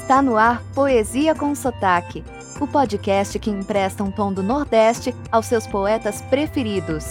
Está 0.00 0.22
no 0.22 0.36
ar 0.36 0.62
Poesia 0.72 1.34
com 1.34 1.52
Sotaque, 1.54 2.22
o 2.60 2.66
podcast 2.66 3.36
que 3.40 3.50
empresta 3.50 4.04
um 4.04 4.10
tom 4.10 4.32
do 4.32 4.40
Nordeste 4.40 5.12
aos 5.32 5.46
seus 5.46 5.66
poetas 5.66 6.22
preferidos. 6.22 7.04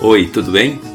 Oi, 0.00 0.26
tudo 0.28 0.50
bem? 0.50 0.87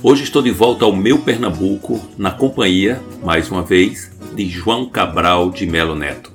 Hoje 0.00 0.22
estou 0.22 0.40
de 0.40 0.52
volta 0.52 0.84
ao 0.84 0.94
meu 0.94 1.18
Pernambuco, 1.18 2.00
na 2.16 2.30
companhia, 2.30 3.02
mais 3.20 3.50
uma 3.50 3.64
vez, 3.64 4.12
de 4.32 4.48
João 4.48 4.88
Cabral 4.88 5.50
de 5.50 5.66
Melo 5.66 5.96
Neto. 5.96 6.30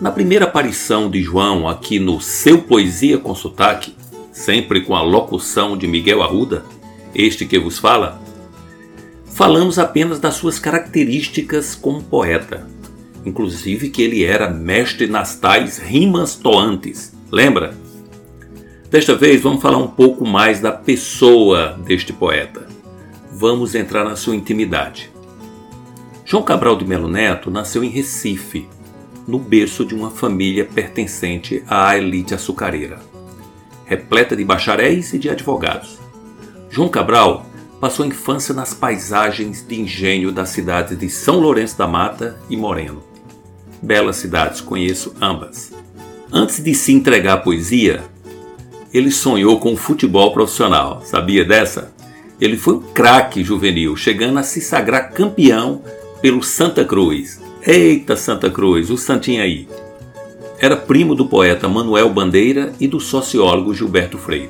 Na 0.00 0.10
primeira 0.10 0.46
aparição 0.46 1.10
de 1.10 1.20
João 1.20 1.68
aqui 1.68 1.98
no 1.98 2.18
Seu 2.18 2.62
Poesia 2.62 3.18
com 3.18 3.34
Sotaque, 3.34 3.94
sempre 4.32 4.80
com 4.80 4.96
a 4.96 5.02
locução 5.02 5.76
de 5.76 5.86
Miguel 5.86 6.22
Arruda, 6.22 6.64
este 7.14 7.44
que 7.44 7.58
vos 7.58 7.78
fala, 7.78 8.22
falamos 9.26 9.78
apenas 9.78 10.18
das 10.18 10.36
suas 10.36 10.58
características 10.58 11.74
como 11.74 12.02
poeta, 12.02 12.66
inclusive 13.22 13.90
que 13.90 14.00
ele 14.00 14.24
era 14.24 14.48
mestre 14.48 15.06
nas 15.06 15.36
tais 15.36 15.76
rimas 15.76 16.34
toantes, 16.34 17.12
lembra? 17.30 17.76
Desta 18.90 19.16
vez 19.16 19.42
vamos 19.42 19.60
falar 19.60 19.78
um 19.78 19.88
pouco 19.88 20.24
mais 20.24 20.60
da 20.60 20.70
pessoa 20.70 21.78
deste 21.84 22.12
poeta. 22.12 22.68
Vamos 23.32 23.74
entrar 23.74 24.04
na 24.04 24.14
sua 24.14 24.36
intimidade. 24.36 25.10
João 26.24 26.44
Cabral 26.44 26.76
de 26.76 26.84
Melo 26.84 27.08
Neto 27.08 27.50
nasceu 27.50 27.82
em 27.82 27.88
Recife, 27.88 28.68
no 29.26 29.40
berço 29.40 29.84
de 29.84 29.92
uma 29.92 30.10
família 30.10 30.64
pertencente 30.64 31.64
à 31.66 31.98
elite 31.98 32.32
açucareira, 32.32 33.00
repleta 33.84 34.36
de 34.36 34.44
bacharéis 34.44 35.12
e 35.12 35.18
de 35.18 35.28
advogados. 35.28 35.98
João 36.70 36.88
Cabral 36.88 37.44
passou 37.80 38.04
a 38.04 38.08
infância 38.08 38.54
nas 38.54 38.72
paisagens 38.72 39.66
de 39.66 39.80
engenho 39.80 40.30
das 40.30 40.50
cidades 40.50 40.96
de 40.96 41.08
São 41.10 41.40
Lourenço 41.40 41.76
da 41.76 41.88
Mata 41.88 42.38
e 42.48 42.56
Moreno. 42.56 43.02
Belas 43.82 44.16
cidades, 44.16 44.60
conheço 44.60 45.12
ambas. 45.20 45.72
Antes 46.32 46.62
de 46.62 46.72
se 46.74 46.92
entregar 46.92 47.34
à 47.34 47.36
poesia, 47.36 48.04
ele 48.96 49.10
sonhou 49.10 49.60
com 49.60 49.74
o 49.74 49.76
futebol 49.76 50.32
profissional. 50.32 51.02
Sabia 51.04 51.44
dessa? 51.44 51.92
Ele 52.40 52.56
foi 52.56 52.76
um 52.76 52.80
craque 52.80 53.44
juvenil, 53.44 53.94
chegando 53.94 54.38
a 54.38 54.42
se 54.42 54.58
sagrar 54.62 55.12
campeão 55.12 55.82
pelo 56.22 56.42
Santa 56.42 56.82
Cruz. 56.82 57.38
Eita 57.60 58.16
Santa 58.16 58.50
Cruz, 58.50 58.88
o 58.88 58.96
Santinho 58.96 59.42
aí. 59.42 59.68
Era 60.58 60.78
primo 60.78 61.14
do 61.14 61.26
poeta 61.26 61.68
Manuel 61.68 62.08
Bandeira 62.08 62.72
e 62.80 62.88
do 62.88 62.98
sociólogo 62.98 63.74
Gilberto 63.74 64.16
Freire. 64.16 64.48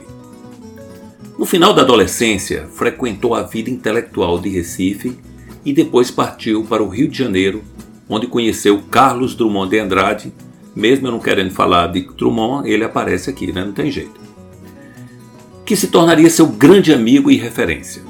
No 1.37 1.45
final 1.45 1.75
da 1.75 1.83
adolescência, 1.83 2.69
frequentou 2.73 3.35
a 3.35 3.43
vida 3.43 3.69
intelectual 3.69 4.39
de 4.39 4.49
Recife 4.49 5.19
e 5.65 5.73
depois 5.73 6.09
partiu 6.09 6.63
para 6.63 6.85
o 6.85 6.89
Rio 6.89 7.09
de 7.09 7.19
Janeiro, 7.19 7.65
onde 8.09 8.29
conheceu 8.29 8.81
Carlos 8.93 9.35
Drummond 9.35 9.71
de 9.71 9.81
Andrade. 9.81 10.33
Mesmo 10.73 11.09
eu 11.09 11.11
não 11.11 11.19
querendo 11.19 11.51
falar 11.51 11.89
de 11.89 12.03
Drummond, 12.03 12.71
ele 12.71 12.85
aparece 12.85 13.29
aqui, 13.29 13.51
né? 13.51 13.65
não 13.65 13.73
tem 13.73 13.91
jeito 13.91 14.26
que 15.67 15.75
se 15.75 15.89
tornaria 15.89 16.31
seu 16.31 16.47
grande 16.47 16.95
amigo 16.95 17.29
e 17.29 17.37
referência. 17.37 18.05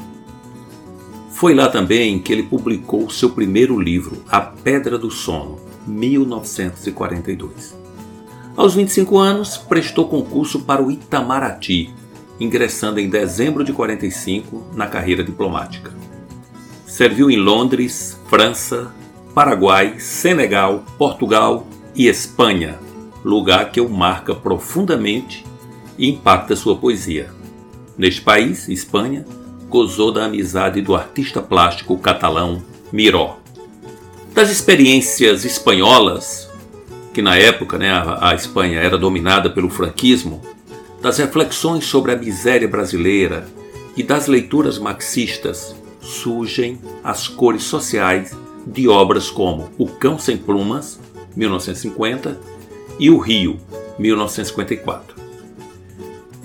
Foi 1.30 1.54
lá 1.54 1.68
também 1.68 2.18
que 2.18 2.30
ele 2.30 2.42
publicou 2.42 3.08
seu 3.08 3.30
primeiro 3.30 3.80
livro, 3.80 4.22
A 4.28 4.42
Pedra 4.42 4.98
do 4.98 5.10
Sono, 5.10 5.58
1942. 5.86 7.74
Aos 8.54 8.74
25 8.74 9.16
anos, 9.16 9.56
prestou 9.56 10.06
concurso 10.06 10.60
para 10.60 10.82
o 10.82 10.90
Itamaraty, 10.90 11.94
ingressando 12.38 13.00
em 13.00 13.08
dezembro 13.08 13.64
de 13.64 13.72
45 13.72 14.72
na 14.74 14.86
carreira 14.86 15.24
diplomática. 15.24 15.94
Serviu 16.86 17.30
em 17.30 17.38
Londres, 17.38 18.20
França, 18.28 18.92
Paraguai, 19.34 19.98
Senegal, 19.98 20.84
Portugal 20.98 21.66
e 21.94 22.06
Espanha, 22.06 22.78
lugar 23.24 23.72
que 23.72 23.80
o 23.80 23.88
marca 23.88 24.34
profundamente 24.34 25.46
e 25.98 26.10
impacta 26.10 26.54
sua 26.54 26.76
poesia. 26.76 27.35
Neste 27.98 28.20
país, 28.20 28.68
Espanha, 28.68 29.24
gozou 29.68 30.12
da 30.12 30.26
amizade 30.26 30.82
do 30.82 30.94
artista 30.94 31.40
plástico 31.40 31.96
catalão 31.98 32.62
Miró. 32.92 33.38
Das 34.34 34.50
experiências 34.50 35.44
espanholas, 35.44 36.48
que 37.14 37.22
na 37.22 37.36
época 37.36 37.78
né, 37.78 37.90
a, 37.90 38.30
a 38.30 38.34
Espanha 38.34 38.80
era 38.80 38.98
dominada 38.98 39.48
pelo 39.48 39.70
franquismo, 39.70 40.42
das 41.00 41.18
reflexões 41.18 41.86
sobre 41.86 42.12
a 42.12 42.16
miséria 42.16 42.68
brasileira 42.68 43.48
e 43.96 44.02
das 44.02 44.26
leituras 44.26 44.78
marxistas, 44.78 45.74
surgem 46.00 46.78
as 47.02 47.26
cores 47.26 47.64
sociais 47.64 48.36
de 48.66 48.88
obras 48.88 49.30
como 49.30 49.70
O 49.78 49.86
Cão 49.86 50.18
Sem 50.18 50.36
Plumas, 50.36 51.00
1950, 51.34 52.38
e 52.98 53.10
O 53.10 53.18
Rio, 53.18 53.58
1954. 53.98 55.15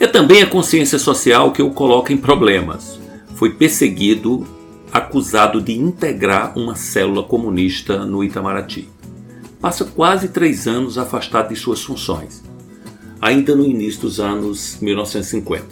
É 0.01 0.07
também 0.07 0.41
a 0.41 0.47
consciência 0.47 0.97
social 0.97 1.51
que 1.51 1.61
o 1.61 1.69
coloca 1.69 2.11
em 2.11 2.17
problemas. 2.17 2.99
Foi 3.35 3.51
perseguido, 3.51 4.47
acusado 4.91 5.61
de 5.61 5.73
integrar 5.73 6.57
uma 6.57 6.75
célula 6.75 7.21
comunista 7.21 8.03
no 8.03 8.23
Itamaraty. 8.23 8.89
Passa 9.61 9.85
quase 9.85 10.29
três 10.29 10.67
anos 10.67 10.97
afastado 10.97 11.49
de 11.49 11.55
suas 11.55 11.83
funções, 11.83 12.43
ainda 13.21 13.55
no 13.55 13.63
início 13.63 14.01
dos 14.01 14.19
anos 14.19 14.79
1950. 14.81 15.67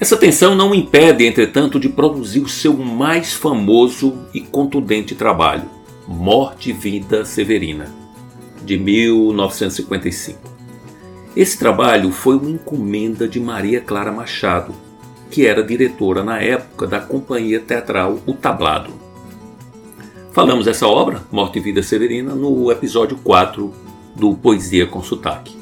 Essa 0.00 0.16
tensão 0.16 0.56
não 0.56 0.72
o 0.72 0.74
impede, 0.74 1.24
entretanto, 1.24 1.78
de 1.78 1.88
produzir 1.88 2.40
o 2.40 2.48
seu 2.48 2.76
mais 2.76 3.32
famoso 3.32 4.18
e 4.34 4.40
contundente 4.40 5.14
trabalho, 5.14 5.70
Morte 6.08 6.70
e 6.70 6.72
Vida 6.72 7.24
Severina, 7.24 7.94
de 8.64 8.76
1955. 8.76 10.53
Esse 11.36 11.58
trabalho 11.58 12.12
foi 12.12 12.36
uma 12.36 12.50
encomenda 12.50 13.26
de 13.26 13.40
Maria 13.40 13.80
Clara 13.80 14.12
Machado, 14.12 14.72
que 15.28 15.44
era 15.44 15.64
diretora 15.64 16.22
na 16.22 16.40
época 16.40 16.86
da 16.86 17.00
companhia 17.00 17.58
teatral 17.58 18.20
O 18.24 18.34
Tablado. 18.34 18.92
Falamos 20.30 20.66
dessa 20.66 20.86
obra, 20.86 21.24
Morte 21.32 21.58
e 21.58 21.62
Vida 21.62 21.82
Severina, 21.82 22.36
no 22.36 22.70
episódio 22.70 23.16
4 23.16 23.74
do 24.14 24.34
Poesia 24.34 24.86
com 24.86 25.02
Sotaque. 25.02 25.56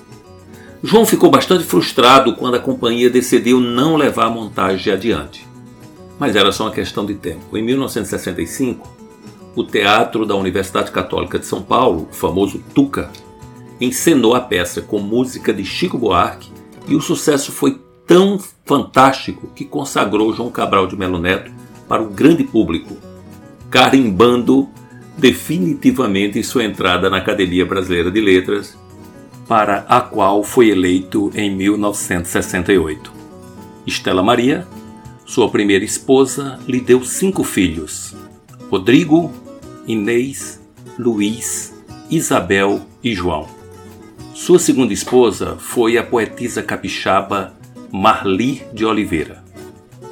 João 0.83 1.07
ficou 1.07 1.31
bastante 1.31 1.65
frustrado 1.65 2.37
quando 2.37 2.57
a 2.57 2.61
companhia 2.61 3.09
decidiu 3.09 3.59
não 3.59 3.97
levar 3.97 4.27
a 4.27 4.31
montagem 4.31 4.93
adiante. 4.93 5.49
Mas 6.19 6.37
era 6.37 6.53
só 6.53 6.65
uma 6.65 6.73
questão 6.73 7.07
de 7.07 7.15
tempo. 7.15 7.57
Em 7.57 7.63
1965, 7.63 8.87
o 9.57 9.65
Teatro 9.65 10.27
da 10.27 10.35
Universidade 10.35 10.91
Católica 10.91 11.39
de 11.39 11.47
São 11.47 11.63
Paulo, 11.63 12.09
o 12.11 12.15
famoso 12.15 12.63
Tuca, 12.75 13.11
encenou 13.83 14.35
a 14.35 14.41
peça 14.41 14.81
com 14.81 14.99
música 14.99 15.53
de 15.53 15.65
Chico 15.65 15.99
Buarque 15.99 16.51
e 16.87 16.95
o 16.95 17.01
sucesso 17.01 17.51
foi 17.51 17.81
tão 18.07 18.39
fantástico 18.65 19.49
que 19.55 19.65
consagrou 19.65 20.33
João 20.33 20.51
Cabral 20.51 20.87
de 20.87 20.97
Melo 20.97 21.19
Neto 21.19 21.51
para 21.89 22.03
o 22.03 22.11
grande 22.11 22.45
público, 22.45 22.97
carimbando 23.71 24.69
definitivamente 25.17 26.43
sua 26.43 26.65
entrada 26.65 27.11
na 27.11 27.19
Academia 27.19 27.67
Brasileira 27.67 28.11
de 28.11 28.21
Letras, 28.21 28.79
para 29.49 29.85
a 29.89 30.01
qual 30.01 30.43
foi 30.43 30.71
eleito 30.71 31.31
em 31.35 31.55
1968. 31.55 33.13
Estela 33.87 34.23
Maria, 34.23 34.67
sua 35.27 35.51
primeira 35.51 35.85
esposa, 35.85 36.59
lhe 36.67 36.81
deu 36.81 37.05
cinco 37.05 37.43
filhos: 37.43 38.15
Rodrigo, 38.71 39.33
Inês, 39.87 40.61
Luiz, 40.99 41.75
Isabel 42.11 42.81
e 43.03 43.15
João. 43.15 43.62
Sua 44.35 44.59
segunda 44.59 44.95
esposa 44.95 45.57
foi 45.59 45.99
a 45.99 46.03
poetisa 46.03 46.63
capixaba 46.63 47.55
Marli 47.93 48.63
de 48.73 48.83
Oliveira. 48.85 49.45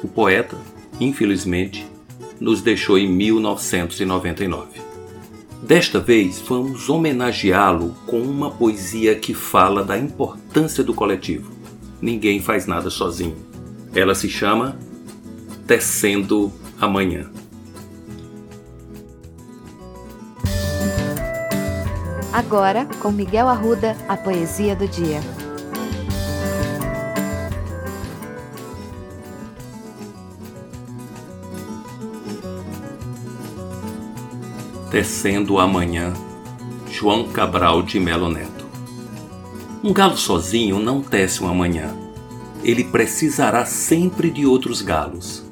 O 0.03 0.07
poeta, 0.07 0.55
infelizmente, 0.99 1.87
nos 2.39 2.61
deixou 2.61 2.99
em 2.99 3.11
1999. 3.11 4.79
Desta 5.63 5.99
vez, 5.99 6.39
vamos 6.39 6.87
homenageá-lo 6.87 7.95
com 8.05 8.21
uma 8.21 8.51
poesia 8.51 9.15
que 9.15 9.33
fala 9.33 9.83
da 9.83 9.97
importância 9.97 10.83
do 10.83 10.93
coletivo. 10.93 11.51
Ninguém 11.99 12.39
faz 12.39 12.67
nada 12.67 12.91
sozinho. 12.91 13.37
Ela 13.93 14.13
se 14.13 14.29
chama 14.29 14.77
Tecendo 15.65 16.53
Amanhã. 16.79 17.40
Agora, 22.33 22.85
com 23.01 23.11
Miguel 23.11 23.47
Arruda, 23.47 23.95
a 24.07 24.15
poesia 24.15 24.75
do 24.75 24.87
dia. 24.87 25.19
tecendo 34.91 35.57
amanhã. 35.57 36.13
João 36.91 37.29
Cabral 37.29 37.81
de 37.81 37.97
Melo 37.97 38.29
Neto. 38.29 38.65
Um 39.81 39.93
galo 39.93 40.17
sozinho 40.17 40.79
não 40.79 41.01
tece 41.01 41.41
um 41.41 41.47
amanhã. 41.47 41.95
Ele 42.61 42.83
precisará 42.83 43.65
sempre 43.65 44.29
de 44.29 44.45
outros 44.45 44.81
galos. 44.81 45.45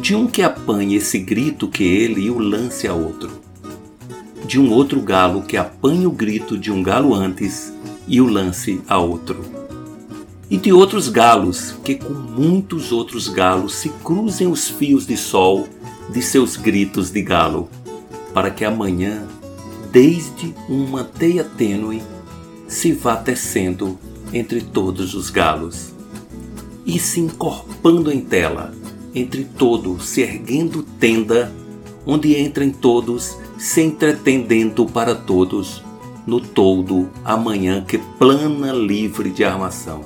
De 0.00 0.16
um 0.16 0.26
que 0.26 0.42
apanhe 0.42 0.96
esse 0.96 1.20
grito 1.20 1.68
que 1.68 1.84
ele 1.84 2.22
e 2.22 2.30
o 2.30 2.38
lance 2.38 2.88
a 2.88 2.92
outro. 2.92 3.30
De 4.46 4.60
um 4.60 4.72
outro 4.72 5.00
galo 5.00 5.42
que 5.42 5.56
apanhe 5.56 6.06
o 6.06 6.10
grito 6.10 6.58
de 6.58 6.70
um 6.70 6.82
galo 6.82 7.14
antes 7.14 7.72
e 8.06 8.20
o 8.20 8.26
lance 8.26 8.80
a 8.86 8.98
outro. 8.98 9.40
E 10.50 10.56
de 10.56 10.72
outros 10.72 11.08
galos 11.08 11.74
que 11.84 11.94
com 11.94 12.12
muitos 12.12 12.92
outros 12.92 13.28
galos 13.28 13.74
se 13.74 13.88
cruzem 13.88 14.46
os 14.46 14.68
fios 14.68 15.06
de 15.06 15.16
sol 15.16 15.66
de 16.10 16.20
seus 16.20 16.56
gritos 16.56 17.10
de 17.10 17.22
galo, 17.22 17.68
para 18.34 18.50
que 18.50 18.64
amanhã, 18.64 19.26
desde 19.90 20.54
uma 20.68 21.02
teia 21.02 21.44
tênue, 21.44 22.02
se 22.68 22.92
vá 22.92 23.16
tecendo 23.16 23.98
entre 24.32 24.60
todos 24.60 25.14
os 25.14 25.30
galos 25.30 25.92
e 26.84 26.98
se 26.98 27.20
encorpando 27.20 28.12
em 28.12 28.20
tela, 28.20 28.74
entre 29.14 29.44
todos, 29.44 30.06
se 30.06 30.20
erguendo 30.20 30.82
tenda, 30.98 31.52
onde 32.04 32.38
entrem 32.38 32.70
todos, 32.70 33.36
se 33.64 33.80
entretendendo 33.80 34.84
para 34.84 35.14
todos, 35.14 35.82
no 36.26 36.38
todo 36.38 37.08
amanhã 37.24 37.82
que 37.82 37.96
plana 37.96 38.74
livre 38.74 39.30
de 39.30 39.42
armação. 39.42 40.02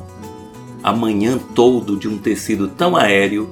Amanhã 0.81 1.37
todo 1.57 1.97
de 1.97 2.07
um 2.07 2.17
tecido 2.17 2.69
tão 2.69 2.97
aéreo 2.97 3.51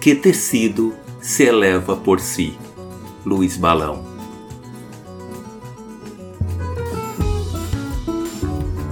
que 0.00 0.12
tecido 0.12 0.92
se 1.20 1.44
eleva 1.44 1.94
por 1.94 2.18
si. 2.18 2.58
Luiz 3.24 3.56
Balão. 3.56 4.04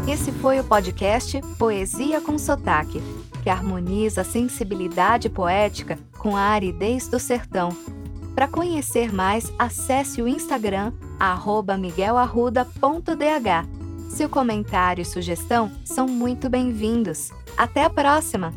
Esse 0.08 0.30
foi 0.30 0.60
o 0.60 0.64
podcast 0.64 1.40
Poesia 1.58 2.20
com 2.20 2.38
Sotaque, 2.38 3.02
que 3.42 3.50
harmoniza 3.50 4.20
a 4.20 4.24
sensibilidade 4.24 5.28
poética 5.28 5.98
com 6.16 6.36
a 6.36 6.42
aridez 6.42 7.08
do 7.08 7.18
sertão. 7.18 7.76
Para 8.34 8.48
conhecer 8.48 9.12
mais, 9.12 9.52
acesse 9.58 10.22
o 10.22 10.28
Instagram 10.28 10.92
miguelarruda.dh. 11.76 13.68
Seu 14.10 14.28
comentário 14.28 15.02
e 15.02 15.04
sugestão 15.04 15.70
são 15.84 16.06
muito 16.06 16.48
bem-vindos. 16.48 17.30
Até 17.56 17.84
a 17.84 17.90
próxima! 17.90 18.52